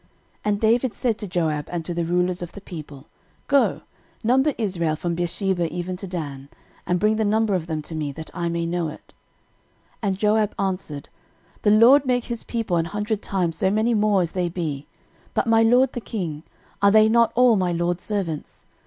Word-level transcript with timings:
13:021:002 0.01 0.09
And 0.45 0.59
David 0.61 0.93
said 0.95 1.17
to 1.19 1.27
Joab 1.27 1.67
and 1.71 1.85
to 1.85 1.93
the 1.93 2.05
rulers 2.05 2.41
of 2.41 2.53
the 2.53 2.61
people, 2.61 3.05
Go, 3.45 3.81
number 4.23 4.55
Israel 4.57 4.95
from 4.95 5.13
Beersheba 5.13 5.71
even 5.71 5.95
to 5.97 6.07
Dan; 6.07 6.49
and 6.87 6.99
bring 6.99 7.17
the 7.17 7.23
number 7.23 7.53
of 7.53 7.67
them 7.67 7.83
to 7.83 7.93
me, 7.93 8.11
that 8.13 8.31
I 8.33 8.49
may 8.49 8.65
know 8.65 8.87
it. 8.87 9.13
13:021:003 10.01 10.01
And 10.01 10.17
Joab 10.17 10.55
answered, 10.57 11.09
The 11.61 11.69
LORD 11.69 12.07
make 12.07 12.23
his 12.23 12.43
people 12.43 12.77
an 12.77 12.85
hundred 12.85 13.21
times 13.21 13.57
so 13.57 13.69
many 13.69 13.93
more 13.93 14.23
as 14.23 14.31
they 14.31 14.49
be: 14.49 14.87
but, 15.35 15.45
my 15.45 15.61
lord 15.61 15.93
the 15.93 16.01
king, 16.01 16.41
are 16.81 16.89
they 16.89 17.07
not 17.07 17.31
all 17.35 17.55
my 17.55 17.71
lord's 17.71 18.03
servants? 18.03 18.65